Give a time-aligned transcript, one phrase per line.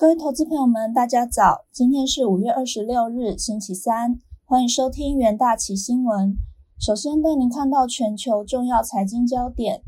[0.00, 1.66] 各位投资朋友们，大家早！
[1.70, 6.38] 今天是五月二十六日，星期三，欢迎收听元大旗新闻。
[6.78, 9.82] 首先带您看到全球重要财经焦点，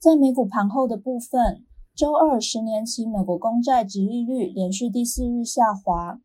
[0.00, 1.64] 在美股盘后的部分，
[1.94, 6.18] 周二十年期美国公债直利率连续第四日下滑，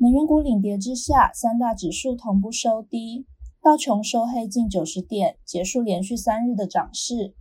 [0.00, 3.26] 能源股领跌之下，三大指数同步收低，
[3.62, 7.34] 道琼收黑近九十点，结束连续三日的涨势。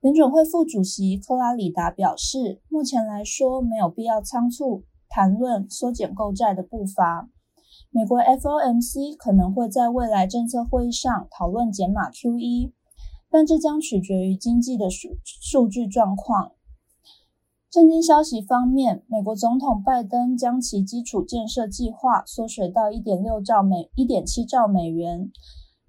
[0.00, 7.28] 联准会副主席克拉里达表示，目前来说没有必要仓促谈论缩减购债的步伐。
[7.90, 12.72] 美国 FOMC 可能会在未来政策会议上讨论减码 QE，
[13.30, 16.52] 但这将取决于经济的数数据状况。
[17.70, 25.30] 震惊消息方面，美国总统拜登将其基础建设计划缩水到1.6兆美1.7兆美元。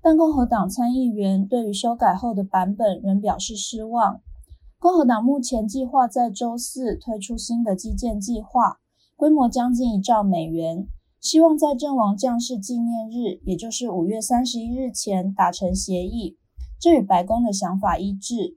[0.04, 4.22] 但共和党参议员对于修改后的版本仍表示失望。
[4.80, 8.80] 共和党目前计划在周四推出新的基建计划，
[9.16, 10.88] 规模将近一兆美元，
[11.20, 16.38] 希望在阵亡将士纪念日，也就是五月三十一日前达成协议。
[16.80, 18.55] 这与白宫的想法一致。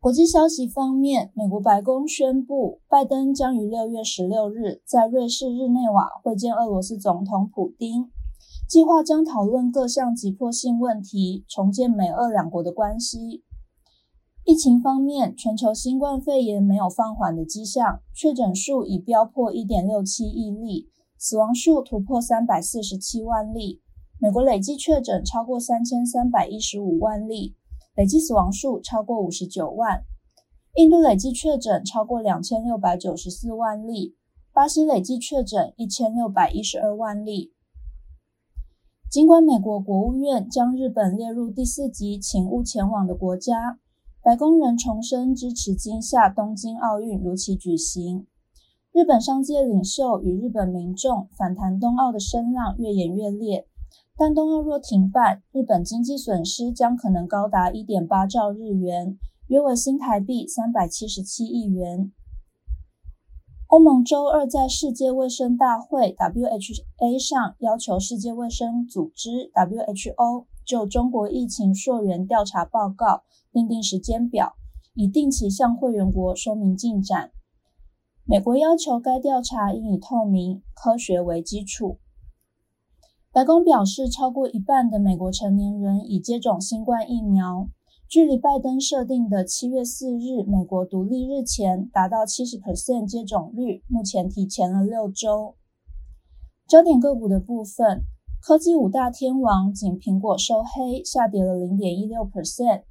[0.00, 8.10] 国际消息方面，美国白宫宣布，拜登将于六月十六日在瑞士日内瓦会见俄罗斯总统普京。
[8.72, 13.44] 计划将讨论各项急迫性问题，重建美俄两国的关系。
[14.46, 23.82] 疫情方面，全球新冠肺炎没有放缓的迹象，确诊数已飙破1.67亿例，死亡数突破347万例。
[24.18, 27.54] 美国累计确诊超过3315万例，
[27.94, 30.02] 累计死亡数超过59万。
[30.76, 34.16] 印度累计确诊超过2694万例，
[34.54, 37.51] 巴西累计确诊1612万例。
[39.12, 43.78] 尽管美国国务院将日本列入第四级请勿前往的国家，
[44.22, 48.26] 白宫仍重申支持今夏东京奥运如期举行。
[48.90, 53.66] 日本商界领袖与日本民众反弹冬奥的声浪越演越烈，
[54.16, 59.18] 但冬奥若停办，日本经济损失将可能高达1.8兆日元，
[59.48, 62.10] 约为新台币377亿元。
[63.72, 74.52] 欧盟周二在世界卫生大会 （WHA） 上要求世界卫生组织 （WHO） 就中国疫情溯源调查报告订定时间表，
[74.92, 77.30] 以定期向会员国说明进展。
[78.26, 81.96] 美国要求该调查应以透明、科学为基础。
[83.32, 87.68] 白宫表示，超过一半的美国成年人已接种新冠疫苗。
[88.12, 95.56] 距离拜登设定的七月四日美国独立日前达到七十 percent 接种率，目前提前了六周。
[96.68, 98.02] 焦点个股的部分，
[98.42, 102.82] 科技五大天王仅苹果收黑，下跌了零点一六 percent，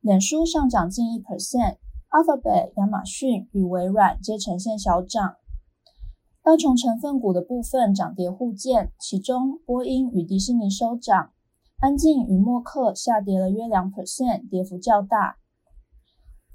[0.00, 5.34] 脸书上涨近一 percent，Alphabet、亚马逊与微软皆呈现小涨。
[6.42, 11.32] 道琼成分股的部分涨跌互见，其中波音与迪士尼收涨。
[11.80, 15.36] 安静与默克下跌了约两 percent，跌幅较大。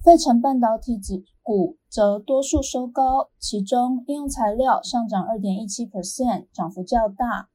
[0.04, 7.48] 费城半导体指股则多数收高，其中应用材料上涨二点一七 percent，涨幅较大。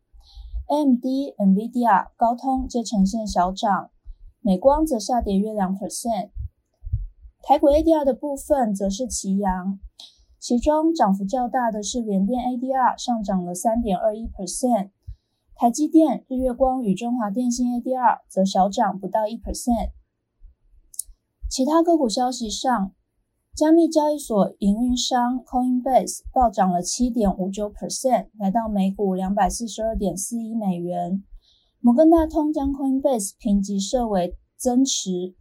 [0.68, 1.04] AMD、
[1.36, 3.90] NVIDIA、高通皆呈现小涨，
[4.40, 6.30] 美光则下跌约两 percent。
[7.42, 9.78] 台股 ADR 的部分则是齐扬，
[10.40, 14.88] 其中涨幅较大的是联电 ADR 上涨了三点二一 percent。
[15.60, 19.90] 台积电、日月光与中华电信 ADR 则小涨不到一 percent。
[21.50, 22.92] 其他个股消息上，
[23.56, 31.24] 加密交易所营运商 Coinbase 暴涨了七点五九 percent，来到每股两百四十二点四一美元。
[31.80, 35.34] 摩根大通将 Coinbase 评级设为增持，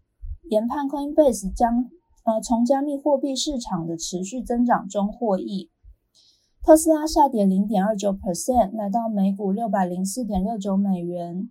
[0.49, 1.91] 研判 Coinbase 将
[2.23, 5.69] 呃从加密货币市场的持续增长中获益。
[6.67, 11.47] 特斯拉下跌零点二九 percent，来到每股六百零四点六九美元。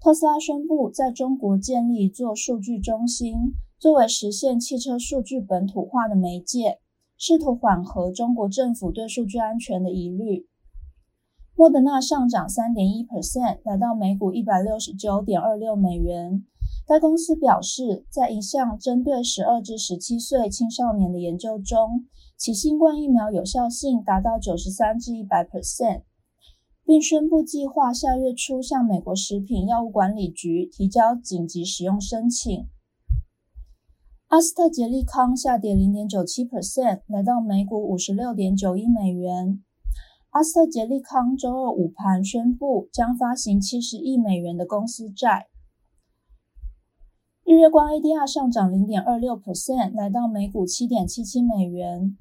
[0.00, 3.34] 特斯拉宣布在中国建立一座数据中心，
[3.78, 6.78] 作为实现汽车数据本土化的媒介，
[7.18, 10.46] 试图缓和中国政府对数据安全的疑虑。
[11.54, 16.42] 莫德纳上涨三点一 percent，来到每股一百六十九点二六美元。
[16.86, 22.04] 该公司表示，在一项针对十二至十七岁青少年的研究中，
[22.36, 26.02] 其新冠疫苗有效性达到九十三至一百 percent，
[26.84, 32.66] 并宣布计划下月初向美国食品药物管理局提交紧急使用申请。
[34.28, 39.62] 阿斯特捷利康下跌零点九七 percent，来到每股五十六点九一美元。
[40.30, 45.46] 阿斯特捷利康周二午盘宣布将发行七十亿美元的公司债。
[47.46, 52.16] 日月光 ADR 上涨零点二六 percent，来到每股七点七七美元。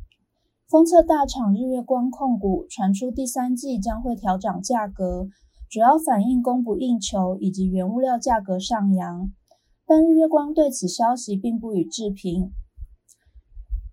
[0.68, 5.30] 封测大厂日月光控股传出第三季将会调涨价格，
[5.70, 9.32] 主要反映供不应求以及原物料价格上扬。
[9.88, 12.52] 但日月光对此消息并不予置评。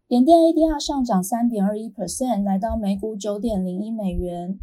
[0.08, 4.58] 联电 ADR 上涨三点二一 percent，来到每股九点零一美元。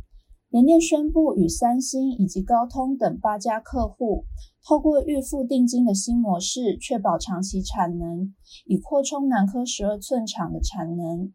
[0.49, 4.23] 联电宣布与三星以及高通等八家客户，
[4.65, 8.33] 透过预付定金的新模式，确保长期产能，
[8.65, 11.33] 以扩充南科十二寸厂的产能。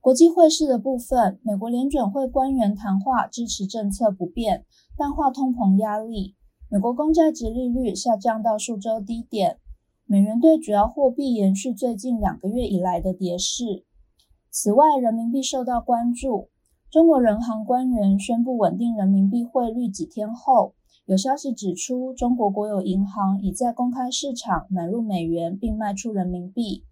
[0.00, 4.66] 国际汇市的部分，美国联准会官员谈话支持政策不变，
[4.96, 6.34] 淡化通膨压力。
[6.68, 9.60] 美国公债值利率下降到数周低点。
[10.04, 13.84] 美元对主要货币延续最近两个月以来的跌势。
[14.50, 16.50] 此外，人民币受到关注。
[16.96, 20.72] 中国人行官员宣布稳定人民币汇率几天后，
[21.04, 26.84] 有消息指出，中国国有银行已在公开市场买入美元并卖出人民币。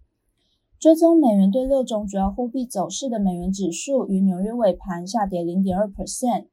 [0.77, 6.49] 追踪美元对六种主要货币走势的美元指数于纽约尾盘下跌零点二 percent。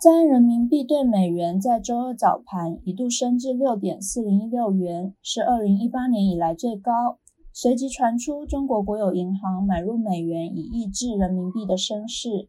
[0.00, 7.18] 在人民币对美元在周二早盘一度升至六点四零一六元，是二零一八年以来最高。
[7.60, 12.48] 随即传出中国国有银行买入美元以抑制人民币的升势。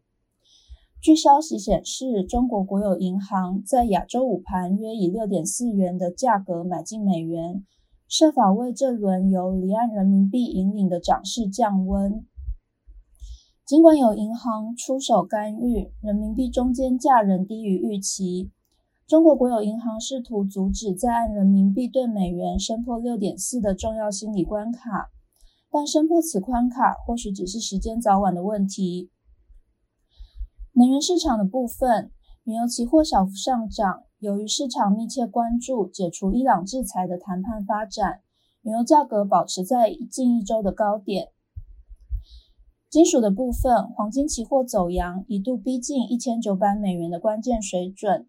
[1.02, 7.66] 据消息显示，中国国有银行在亚洲午盘约以六点四元的价格买进美元，
[8.06, 12.24] 设法为这轮由离岸人民币引领的涨势降温。
[13.66, 18.52] 尽管有银行出手干预，人民币中间价仍低于预期。
[19.10, 25.10] 中国国有银行试图阻止在岸人民币对美元升破六点四的重要心理关卡，
[25.68, 29.10] 但升破此关卡或许只是时间早晚的问题。
[30.74, 32.12] 能源市场的部分，
[32.44, 38.20] 原油期货小幅上涨，由于市场密切关注解除伊朗制裁的谈判发展，
[38.62, 41.30] 原油价格保持在近一周的高点。
[42.88, 48.28] 金属的部分，黄金期货走阳，一度逼近一千九百美元的关键水准。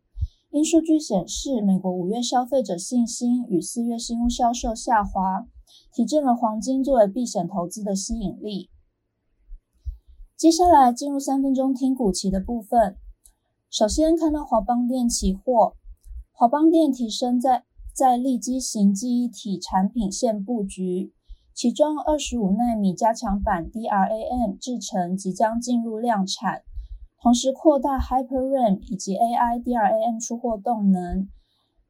[0.51, 5.47] 因数据显示，美国五月消费者信心与四月新屋销售下滑，
[5.93, 8.69] 提振了黄金作为避险投资的吸引力。
[10.35, 12.97] 接下来进入三分钟听股期的部分。
[13.69, 15.77] 首先看到华邦电期货，
[16.33, 17.63] 华邦电提升在
[17.95, 21.13] 在立基型记忆体产品线布局。
[21.53, 26.63] 其中，二十五纳米加强版 DRAM 制程即将进入量产，
[27.21, 31.29] 同时扩大 Hyper RAM 以及 AI DRAM 出货动能。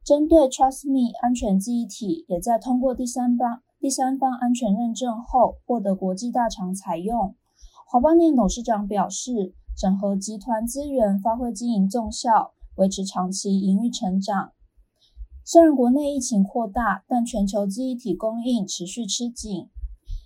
[0.04, 7.34] 针对 Trust Me 安全记忆体，也在通过第三方第三方安全认证后，获得国际大厂采用。
[7.86, 14.52] 华邦电董事长表示，整合集团资源，发挥经营纵效，维持长期盈余成长。
[15.44, 19.70] 虽然国内疫情扩大，但全球记忆体供应持续吃紧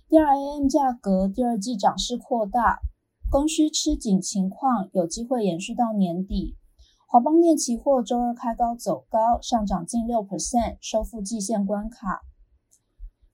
[0.09, 2.79] ，DRAM 价格第二季涨势扩大，
[3.29, 6.55] 供需吃紧情况有机会延续到年底。
[7.09, 12.21] 华邦电期货周二开高走高，上涨近六 percent，收复季线关卡。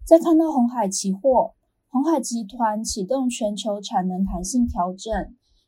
[0.06, 1.54] 再看到红海期货，
[1.90, 5.14] 红海集团启动全球产能弹性调整，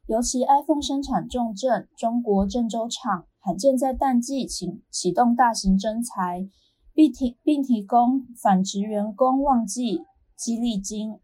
[0.07, 3.25] 尤其 iPhone 生产重镇中国郑州厂。
[3.39, 6.50] 罕见在淡季启启动大型增材，
[6.95, 10.01] 并提并提供返职员工旺季
[10.36, 11.19] 激励金。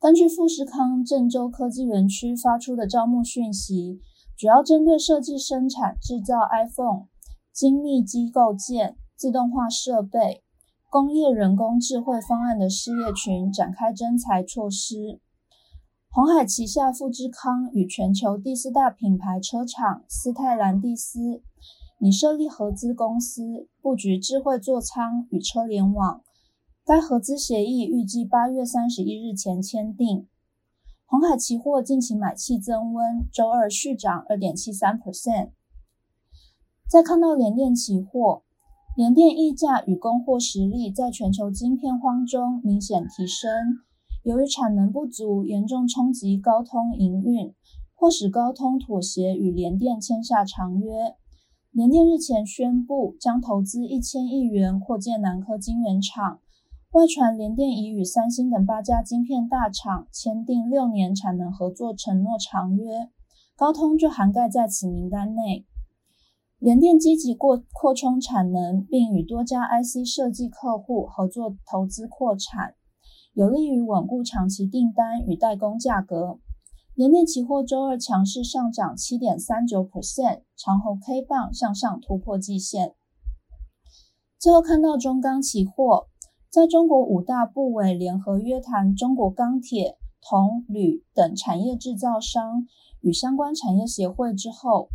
[0.00, 4.00] 根据富士康郑州科技园区发出的招募讯息，
[4.34, 7.08] 主要针对设计、生产、制造 iPhone、
[7.52, 10.42] 精密机构件、自动化设备、
[10.88, 15.20] 工业人工智慧方案的事业群展开征才措施。
[16.08, 21.42] 红海旗下富士康与全球第四大品牌车厂斯泰兰蒂斯
[22.00, 26.22] 拟设立合资公司，布局智慧座舱与车联网。
[26.90, 30.26] 该合资协议预计八月三十一日前签订。
[31.06, 35.50] 红海期货近期买气增温，周二续涨二点七三 percent。
[36.88, 38.42] 再看到联电期货，
[38.96, 43.48] 联电溢价与供货实力在全球晶片荒中明显提升。
[44.24, 47.54] 由于产能不足，严重冲击高通营运，
[47.94, 51.14] 迫使高通妥协与联电签下长约。
[51.70, 56.40] 联电日前宣布将投资一千亿元扩建南科晶圆厂，
[56.92, 63.08] 外传联电已与三星等八家晶片大厂签订六年产能合作承诺长约，
[63.54, 65.64] 高通就涵盖在此名单内。
[66.58, 72.74] 联电积极过扩充产能，并与多家 IC 设计客户合作投资扩产。
[73.34, 76.40] 有利于稳固长期订单与代工价格。
[76.96, 82.96] 联电期货周二强势上涨七点三九 percent，长红 K 棒向上突破季线。
[84.40, 86.08] 最后看到中钢期货，
[86.50, 92.66] 在中国五大部委联合约谈中国钢铁、铜、铝等产业制造商
[93.02, 94.88] 与相关产业协会之后，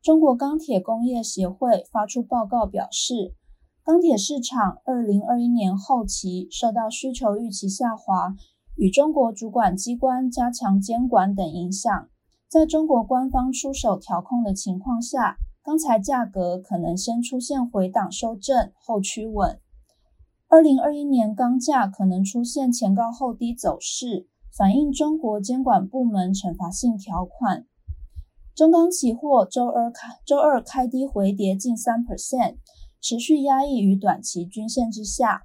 [0.00, 3.34] 中国钢铁工业协会发出报告表示，
[3.82, 8.36] 钢铁市场二零二一年后期受到需求预期下滑
[8.76, 12.08] 与中国主管机关加强监管等影响，
[12.46, 19.58] 在中国官方出手调控的情况下，钢材价格可能先出现回档修正后趋稳。
[20.52, 27.64] 二零二一年钢价可能出现前高后低走势，反映中国监管部门惩罚性条款。
[28.54, 32.56] 中钢期货周二开周二开低回跌近三 percent，
[33.00, 35.44] 持续压抑于短期均线之下。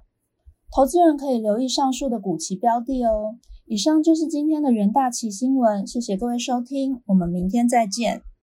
[0.70, 3.36] 投资人可以留意上述的股期标的哦。
[3.64, 8.20] 以上就是今天的元大旗新闻，谢谢各位收听，我们明天再见。